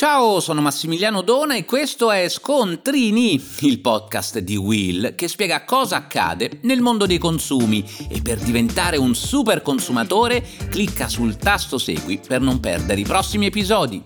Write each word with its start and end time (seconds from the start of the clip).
Ciao, 0.00 0.40
sono 0.40 0.62
Massimiliano 0.62 1.20
Dona 1.20 1.56
e 1.56 1.66
questo 1.66 2.10
è 2.10 2.26
Scontrini, 2.30 3.38
il 3.58 3.80
podcast 3.80 4.38
di 4.38 4.56
Will 4.56 5.14
che 5.14 5.28
spiega 5.28 5.66
cosa 5.66 5.96
accade 5.96 6.60
nel 6.62 6.80
mondo 6.80 7.04
dei 7.04 7.18
consumi 7.18 7.84
e 8.08 8.22
per 8.22 8.38
diventare 8.38 8.96
un 8.96 9.14
super 9.14 9.60
consumatore 9.60 10.42
clicca 10.70 11.06
sul 11.06 11.36
tasto 11.36 11.76
segui 11.76 12.18
per 12.26 12.40
non 12.40 12.60
perdere 12.60 13.02
i 13.02 13.04
prossimi 13.04 13.44
episodi. 13.44 14.02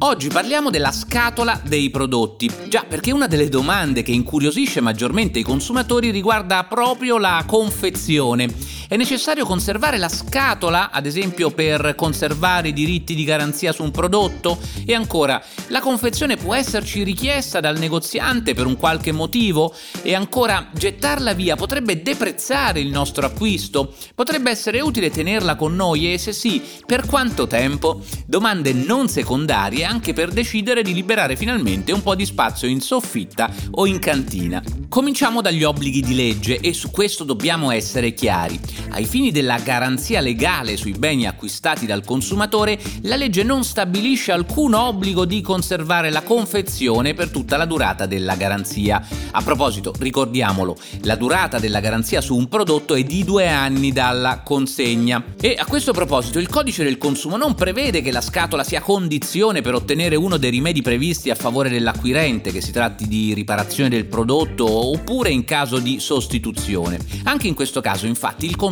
Oggi 0.00 0.28
parliamo 0.28 0.70
della 0.70 0.92
scatola 0.92 1.60
dei 1.66 1.90
prodotti. 1.90 2.48
Già, 2.68 2.84
perché 2.88 3.10
una 3.10 3.26
delle 3.26 3.48
domande 3.48 4.02
che 4.02 4.12
incuriosisce 4.12 4.80
maggiormente 4.80 5.40
i 5.40 5.42
consumatori 5.42 6.12
riguarda 6.12 6.62
proprio 6.62 7.18
la 7.18 7.42
confezione. 7.44 8.46
È 8.90 8.96
necessario 8.96 9.44
conservare 9.44 9.98
la 9.98 10.08
scatola, 10.08 10.90
ad 10.90 11.04
esempio 11.04 11.50
per 11.50 11.94
conservare 11.94 12.68
i 12.68 12.72
diritti 12.72 13.14
di 13.14 13.24
garanzia 13.24 13.70
su 13.70 13.82
un 13.82 13.90
prodotto? 13.90 14.58
E 14.86 14.94
ancora, 14.94 15.44
la 15.66 15.80
confezione 15.80 16.36
può 16.36 16.54
esserci 16.54 17.02
richiesta 17.02 17.60
dal 17.60 17.76
negoziante 17.76 18.54
per 18.54 18.64
un 18.64 18.78
qualche 18.78 19.12
motivo? 19.12 19.74
E 20.00 20.14
ancora, 20.14 20.70
gettarla 20.72 21.34
via 21.34 21.54
potrebbe 21.54 22.00
deprezzare 22.00 22.80
il 22.80 22.88
nostro 22.88 23.26
acquisto? 23.26 23.94
Potrebbe 24.14 24.48
essere 24.50 24.80
utile 24.80 25.10
tenerla 25.10 25.54
con 25.54 25.76
noi 25.76 26.10
e 26.10 26.16
se 26.16 26.32
sì, 26.32 26.62
per 26.86 27.04
quanto 27.04 27.46
tempo? 27.46 28.02
Domande 28.24 28.72
non 28.72 29.10
secondarie 29.10 29.84
anche 29.84 30.14
per 30.14 30.30
decidere 30.30 30.80
di 30.80 30.94
liberare 30.94 31.36
finalmente 31.36 31.92
un 31.92 32.02
po' 32.02 32.14
di 32.14 32.24
spazio 32.24 32.66
in 32.66 32.80
soffitta 32.80 33.52
o 33.72 33.84
in 33.84 33.98
cantina. 33.98 34.62
Cominciamo 34.88 35.42
dagli 35.42 35.64
obblighi 35.64 36.00
di 36.00 36.14
legge 36.14 36.58
e 36.58 36.72
su 36.72 36.90
questo 36.90 37.24
dobbiamo 37.24 37.70
essere 37.70 38.14
chiari. 38.14 38.77
Ai 38.90 39.04
fini 39.04 39.30
della 39.30 39.58
garanzia 39.58 40.20
legale 40.20 40.76
sui 40.76 40.92
beni 40.92 41.26
acquistati 41.26 41.86
dal 41.86 42.04
consumatore, 42.04 42.78
la 43.02 43.16
legge 43.16 43.42
non 43.42 43.64
stabilisce 43.64 44.32
alcun 44.32 44.74
obbligo 44.74 45.24
di 45.24 45.40
conservare 45.40 46.10
la 46.10 46.22
confezione 46.22 47.14
per 47.14 47.30
tutta 47.30 47.56
la 47.56 47.64
durata 47.64 48.06
della 48.06 48.34
garanzia. 48.34 49.06
A 49.32 49.42
proposito, 49.42 49.92
ricordiamolo, 49.98 50.76
la 51.02 51.16
durata 51.16 51.58
della 51.58 51.80
garanzia 51.80 52.20
su 52.20 52.36
un 52.36 52.48
prodotto 52.48 52.94
è 52.94 53.02
di 53.02 53.24
due 53.24 53.48
anni 53.48 53.92
dalla 53.92 54.40
consegna. 54.44 55.22
E 55.40 55.56
a 55.58 55.66
questo 55.66 55.92
proposito, 55.92 56.38
il 56.38 56.48
codice 56.48 56.84
del 56.84 56.98
consumo 56.98 57.36
non 57.36 57.54
prevede 57.54 58.00
che 58.00 58.10
la 58.10 58.20
scatola 58.20 58.64
sia 58.64 58.80
condizione 58.80 59.60
per 59.60 59.74
ottenere 59.74 60.16
uno 60.16 60.36
dei 60.36 60.50
rimedi 60.50 60.82
previsti 60.82 61.30
a 61.30 61.34
favore 61.34 61.68
dell'acquirente, 61.68 62.52
che 62.52 62.60
si 62.60 62.72
tratti 62.72 63.06
di 63.06 63.34
riparazione 63.34 63.90
del 63.90 64.06
prodotto 64.06 64.66
oppure 64.66 65.30
in 65.30 65.44
caso 65.44 65.78
di 65.78 66.00
sostituzione. 66.00 66.98
Anche 67.24 67.48
in 67.48 67.54
questo 67.54 67.80
caso, 67.80 68.06
infatti, 68.06 68.46
il 68.46 68.56
consumatore 68.56 68.67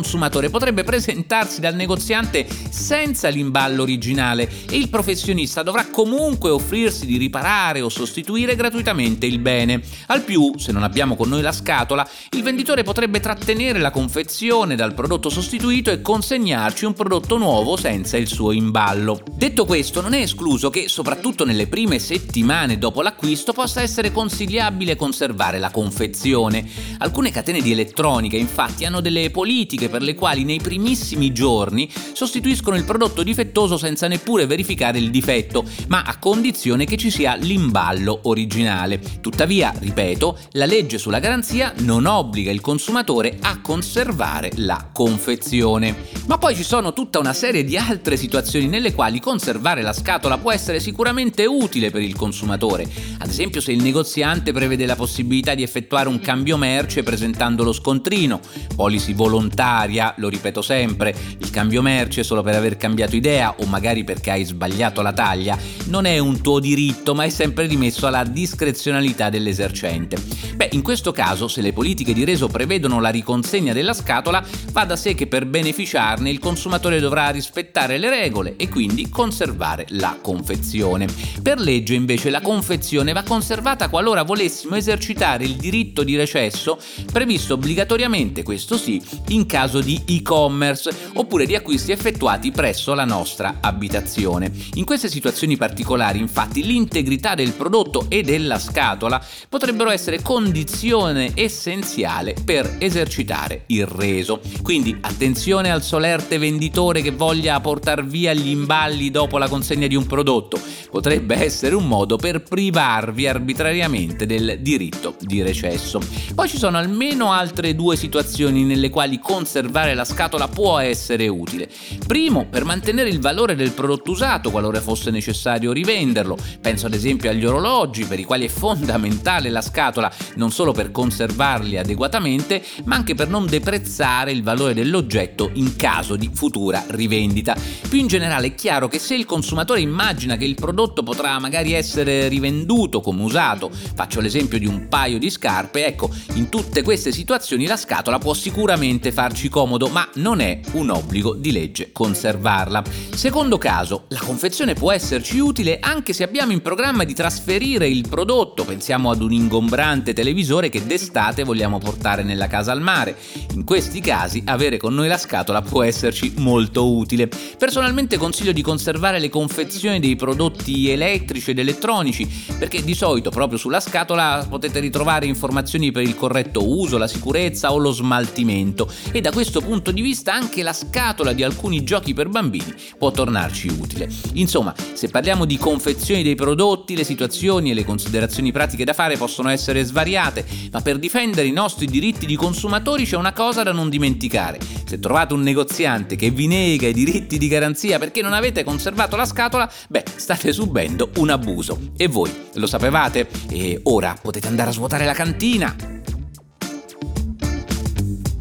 potrebbe 0.49 0.83
presentarsi 0.83 1.59
dal 1.59 1.75
negoziante 1.75 2.47
senza 2.69 3.29
l'imballo 3.29 3.81
originale 3.83 4.49
e 4.69 4.77
il 4.77 4.89
professionista 4.89 5.63
dovrà 5.63 5.87
comunque 5.87 6.49
offrirsi 6.49 7.05
di 7.05 7.17
riparare 7.17 7.81
o 7.81 7.89
sostituire 7.89 8.55
gratuitamente 8.55 9.25
il 9.25 9.39
bene. 9.39 9.81
Al 10.07 10.21
più, 10.21 10.53
se 10.57 10.71
non 10.71 10.83
abbiamo 10.83 11.15
con 11.15 11.29
noi 11.29 11.41
la 11.41 11.51
scatola, 11.51 12.07
il 12.31 12.43
venditore 12.43 12.83
potrebbe 12.83 13.19
trattenere 13.19 13.79
la 13.79 13.91
confezione 13.91 14.75
dal 14.75 14.93
prodotto 14.93 15.29
sostituito 15.29 15.91
e 15.91 16.01
consegnarci 16.01 16.85
un 16.85 16.93
prodotto 16.93 17.37
nuovo 17.37 17.75
senza 17.77 18.17
il 18.17 18.27
suo 18.27 18.51
imballo. 18.51 19.21
Detto 19.31 19.65
questo, 19.65 20.01
non 20.01 20.13
è 20.13 20.21
escluso 20.21 20.69
che 20.69 20.87
soprattutto 20.87 21.45
nelle 21.45 21.67
prime 21.67 21.99
settimane 21.99 22.77
dopo 22.77 23.01
l'acquisto 23.01 23.53
possa 23.53 23.81
essere 23.81 24.11
consigliabile 24.11 24.95
conservare 24.95 25.59
la 25.59 25.71
confezione. 25.71 26.65
Alcune 26.99 27.31
catene 27.31 27.61
di 27.61 27.71
elettronica 27.71 28.37
infatti 28.37 28.85
hanno 28.85 29.01
delle 29.01 29.29
politiche 29.29 29.86
per 29.89 30.01
le 30.01 30.15
quali 30.15 30.43
nei 30.43 30.59
primissimi 30.59 31.31
giorni 31.31 31.89
sostituiscono 32.13 32.75
il 32.75 32.83
prodotto 32.83 33.23
difettoso 33.23 33.77
senza 33.77 34.07
neppure 34.07 34.45
verificare 34.45 34.97
il 34.97 35.11
difetto, 35.11 35.63
ma 35.87 36.03
a 36.03 36.17
condizione 36.17 36.85
che 36.85 36.97
ci 36.97 37.11
sia 37.11 37.35
l'imballo 37.35 38.19
originale. 38.23 38.99
Tuttavia, 39.21 39.73
ripeto, 39.77 40.37
la 40.51 40.65
legge 40.65 40.97
sulla 40.97 41.19
garanzia 41.19 41.73
non 41.79 42.05
obbliga 42.05 42.51
il 42.51 42.61
consumatore 42.61 43.37
a 43.41 43.61
conservare 43.61 44.51
la 44.55 44.89
confezione. 44.91 45.95
Ma 46.27 46.37
poi 46.37 46.55
ci 46.55 46.63
sono 46.63 46.93
tutta 46.93 47.19
una 47.19 47.33
serie 47.33 47.63
di 47.63 47.77
altre 47.77 48.17
situazioni 48.17 48.67
nelle 48.67 48.93
quali 48.93 49.19
conservare 49.19 49.81
la 49.81 49.93
scatola 49.93 50.37
può 50.37 50.51
essere 50.51 50.79
sicuramente 50.79 51.45
utile 51.45 51.91
per 51.91 52.01
il 52.01 52.15
consumatore. 52.15 52.87
Ad 53.19 53.29
esempio 53.29 53.61
se 53.61 53.71
il 53.71 53.81
negoziante 53.81 54.51
prevede 54.51 54.85
la 54.85 54.95
possibilità 54.95 55.55
di 55.55 55.63
effettuare 55.63 56.09
un 56.09 56.19
cambio 56.19 56.57
merce 56.57 57.03
presentando 57.03 57.63
lo 57.63 57.73
scontrino, 57.73 58.39
policy 58.75 59.13
volontaria, 59.13 59.76
lo 60.15 60.29
ripeto 60.29 60.61
sempre, 60.61 61.15
il 61.37 61.49
cambio 61.49 61.81
merce 61.81 62.23
solo 62.23 62.41
per 62.41 62.55
aver 62.55 62.77
cambiato 62.77 63.15
idea 63.15 63.53
o 63.57 63.65
magari 63.65 64.03
perché 64.03 64.31
hai 64.31 64.43
sbagliato 64.43 65.01
la 65.01 65.13
taglia, 65.13 65.57
non 65.85 66.05
è 66.05 66.17
un 66.19 66.41
tuo 66.41 66.59
diritto 66.59 67.13
ma 67.13 67.23
è 67.23 67.29
sempre 67.29 67.65
rimesso 67.67 68.07
alla 68.07 68.23
discrezionalità 68.23 69.29
dell'esercente. 69.29 70.17
Beh, 70.55 70.69
in 70.71 70.81
questo 70.81 71.11
caso, 71.11 71.47
se 71.47 71.61
le 71.61 71.73
politiche 71.73 72.13
di 72.13 72.23
reso 72.23 72.47
prevedono 72.47 72.99
la 72.99 73.09
riconsegna 73.09 73.73
della 73.73 73.93
scatola, 73.93 74.43
va 74.71 74.85
da 74.85 74.95
sé 74.95 75.13
che 75.13 75.27
per 75.27 75.45
beneficiarne 75.45 76.29
il 76.29 76.39
consumatore 76.39 76.99
dovrà 76.99 77.29
rispettare 77.29 77.97
le 77.97 78.09
regole 78.09 78.55
e 78.57 78.69
quindi 78.69 79.09
conservare 79.09 79.85
la 79.89 80.17
confezione. 80.19 81.07
Per 81.41 81.59
legge 81.59 81.93
invece 81.93 82.29
la 82.29 82.41
confezione 82.41 83.13
va 83.13 83.23
conservata 83.23 83.89
qualora 83.89 84.23
volessimo 84.23 84.75
esercitare 84.75 85.43
il 85.43 85.55
diritto 85.55 86.03
di 86.03 86.15
recesso 86.15 86.79
previsto 87.11 87.55
obbligatoriamente, 87.55 88.43
questo 88.43 88.77
sì, 88.77 89.01
in 89.29 89.45
caso 89.45 89.66
di 89.67 90.01
e-commerce 90.07 90.89
oppure 91.13 91.45
di 91.45 91.53
acquisti 91.55 91.91
effettuati 91.91 92.51
presso 92.51 92.93
la 92.93 93.05
nostra 93.05 93.57
abitazione. 93.59 94.51
In 94.75 94.85
queste 94.85 95.09
situazioni 95.09 95.57
particolari, 95.57 96.19
infatti, 96.19 96.65
l'integrità 96.65 97.35
del 97.35 97.51
prodotto 97.51 98.05
e 98.07 98.23
della 98.23 98.57
scatola 98.57 99.21
potrebbero 99.49 99.89
essere 99.91 100.21
condizione 100.21 101.31
essenziale 101.35 102.33
per 102.43 102.77
esercitare 102.79 103.63
il 103.67 103.85
reso. 103.85 104.39
Quindi 104.63 104.97
attenzione 105.01 105.69
al 105.69 105.83
solerte 105.83 106.37
venditore 106.37 107.01
che 107.01 107.11
voglia 107.11 107.59
portare 107.59 108.03
via 108.03 108.33
gli 108.33 108.49
imballi 108.49 109.11
dopo 109.11 109.37
la 109.37 109.49
consegna 109.49 109.87
di 109.87 109.95
un 109.95 110.05
prodotto. 110.07 110.59
Potrebbe 110.89 111.35
essere 111.43 111.75
un 111.75 111.87
modo 111.87 112.15
per 112.15 112.41
privarvi 112.41 113.27
arbitrariamente 113.27 114.25
del 114.25 114.59
diritto 114.61 115.15
di 115.19 115.41
recesso. 115.41 115.99
Poi 116.33 116.47
ci 116.47 116.57
sono 116.57 116.77
almeno 116.77 117.31
altre 117.31 117.75
due 117.75 117.95
situazioni 117.95 118.63
nelle 118.63 118.89
quali 118.89 119.19
conservare 119.19 119.55
la 119.61 120.05
scatola 120.05 120.47
può 120.47 120.79
essere 120.79 121.27
utile. 121.27 121.69
Primo, 122.05 122.45
per 122.45 122.65
mantenere 122.65 123.09
il 123.09 123.19
valore 123.19 123.55
del 123.55 123.71
prodotto 123.71 124.11
usato 124.11 124.51
qualora 124.51 124.81
fosse 124.81 125.11
necessario 125.11 125.71
rivenderlo. 125.71 126.37
Penso 126.61 126.85
ad 126.87 126.93
esempio 126.93 127.29
agli 127.29 127.45
orologi 127.45 128.05
per 128.05 128.19
i 128.19 128.23
quali 128.23 128.45
è 128.45 128.49
fondamentale 128.49 129.49
la 129.49 129.61
scatola 129.61 130.11
non 130.35 130.51
solo 130.51 130.71
per 130.71 130.91
conservarli 130.91 131.77
adeguatamente, 131.77 132.63
ma 132.85 132.95
anche 132.95 133.15
per 133.15 133.29
non 133.29 133.45
deprezzare 133.45 134.31
il 134.31 134.43
valore 134.43 134.73
dell'oggetto 134.73 135.51
in 135.53 135.75
caso 135.75 136.15
di 136.15 136.29
futura 136.33 136.83
rivendita. 136.89 137.55
Più 137.87 137.99
in 137.99 138.07
generale 138.07 138.47
è 138.47 138.55
chiaro 138.55 138.87
che 138.87 138.99
se 138.99 139.15
il 139.15 139.25
consumatore 139.25 139.81
immagina 139.81 140.37
che 140.37 140.45
il 140.45 140.55
prodotto 140.55 141.03
potrà 141.03 141.39
magari 141.39 141.73
essere 141.73 142.27
rivenduto 142.27 143.01
come 143.01 143.23
usato, 143.23 143.69
faccio 143.71 144.19
l'esempio 144.19 144.59
di 144.59 144.65
un 144.65 144.87
paio 144.87 145.17
di 145.19 145.29
scarpe, 145.29 145.85
ecco, 145.85 146.09
in 146.33 146.49
tutte 146.49 146.81
queste 146.81 147.11
situazioni 147.11 147.65
la 147.67 147.77
scatola 147.77 148.17
può 148.17 148.33
sicuramente 148.33 149.11
farci 149.11 149.36
comodo, 149.47 149.89
ma 149.89 150.09
non 150.15 150.39
è 150.39 150.59
un 150.73 150.89
obbligo 150.89 151.33
di 151.33 151.51
legge 151.51 151.91
conservarla. 151.91 152.83
Secondo 153.13 153.59
caso, 153.59 154.05
la 154.07 154.19
confezione 154.19 154.73
può 154.73 154.91
esserci 154.91 155.37
utile 155.37 155.77
anche 155.79 156.13
se 156.13 156.23
abbiamo 156.23 156.51
in 156.51 156.61
programma 156.61 157.03
di 157.03 157.13
trasferire 157.13 157.87
il 157.87 158.07
prodotto, 158.09 158.65
pensiamo 158.65 159.11
ad 159.11 159.21
un 159.21 159.31
ingombrante 159.31 160.13
televisore 160.13 160.69
che 160.69 160.85
d'estate 160.85 161.43
vogliamo 161.43 161.77
portare 161.77 162.23
nella 162.23 162.47
casa 162.47 162.71
al 162.71 162.81
mare. 162.81 163.15
In 163.53 163.63
questi 163.63 164.01
casi 164.01 164.41
avere 164.45 164.77
con 164.77 164.95
noi 164.95 165.07
la 165.07 165.17
scatola 165.17 165.61
può 165.61 165.83
esserci 165.83 166.33
molto 166.37 166.91
utile. 166.91 167.29
Personalmente 167.57 168.17
consiglio 168.17 168.51
di 168.51 168.63
conservare 168.63 169.19
le 169.19 169.29
confezioni 169.29 169.99
dei 169.99 170.15
prodotti 170.15 170.89
elettrici 170.89 171.51
ed 171.51 171.59
elettronici 171.59 172.27
perché 172.57 172.83
di 172.83 172.95
solito 172.95 173.29
proprio 173.29 173.57
sulla 173.57 173.79
scatola 173.79 174.45
potete 174.49 174.79
ritrovare 174.79 175.25
informazioni 175.25 175.91
per 175.91 176.03
il 176.03 176.15
corretto 176.15 176.67
uso, 176.67 176.97
la 176.97 177.07
sicurezza 177.07 177.71
o 177.71 177.77
lo 177.77 177.91
smaltimento 177.91 178.89
e 179.11 179.21
da 179.27 179.33
questo 179.33 179.59
punto 179.59 179.91
di 179.91 180.01
vista 180.01 180.33
anche 180.33 180.63
la 180.63 180.71
scatola 180.71 181.33
di 181.33 181.43
alcuni 181.43 181.83
giochi 181.83 182.13
per 182.13 182.29
bambini 182.29 182.73
può 182.97 183.11
tornarci 183.11 183.67
utile. 183.67 184.07
Insomma, 184.35 184.73
se 184.93 185.09
parliamo 185.09 185.43
di 185.43 185.57
confezioni 185.57 186.23
dei 186.23 186.35
prodotti, 186.35 186.95
le 186.95 187.03
situazioni 187.03 187.71
e 187.71 187.73
le 187.73 187.83
considerazioni 187.83 188.53
pratiche 188.53 188.85
da 188.85 188.93
fare 188.93 189.17
possono 189.17 189.49
essere 189.49 189.83
svariate, 189.83 190.45
ma 190.71 190.79
per 190.79 190.97
difendere 190.97 191.45
i 191.45 191.51
nostri 191.51 191.87
diritti 191.87 192.25
di 192.25 192.37
consumatori 192.37 193.03
c'è 193.03 193.17
una 193.17 193.33
cosa 193.33 193.63
da 193.63 193.73
non 193.73 193.89
dimenticare. 193.89 194.59
Se 194.85 194.97
trovate 194.97 195.33
un 195.33 195.41
negoziante 195.41 196.15
che 196.15 196.29
vi 196.29 196.47
nega 196.47 196.87
i 196.87 196.93
diritti 196.93 197.37
di 197.37 197.49
garanzia 197.49 197.99
perché 197.99 198.21
non 198.21 198.31
avete 198.31 198.63
conservato 198.63 199.17
la 199.17 199.25
scatola, 199.25 199.69
beh, 199.89 200.05
state 200.15 200.53
subendo 200.53 201.09
un 201.17 201.31
abuso. 201.31 201.89
E 201.97 202.07
voi 202.07 202.31
lo 202.53 202.65
sapevate? 202.65 203.27
E 203.49 203.81
ora 203.83 204.15
potete 204.21 204.47
andare 204.47 204.69
a 204.69 204.73
svuotare 204.73 205.03
la 205.03 205.13
cantina 205.13 205.96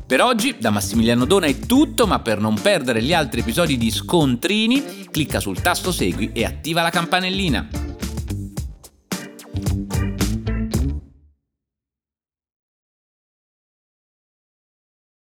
Per 0.07 0.21
oggi 0.21 0.55
da 0.57 0.71
Massimiliano 0.71 1.25
Dona 1.25 1.47
è 1.47 1.59
tutto, 1.59 2.07
ma 2.07 2.21
per 2.21 2.39
non 2.39 2.55
perdere 2.55 3.03
gli 3.03 3.13
altri 3.13 3.41
episodi 3.41 3.77
di 3.77 3.91
Scontrini, 3.91 5.09
clicca 5.11 5.41
sul 5.41 5.61
tasto 5.61 5.91
segui 5.91 6.31
e 6.33 6.45
attiva 6.45 6.81
la 6.81 6.91
campanellina. 6.91 7.76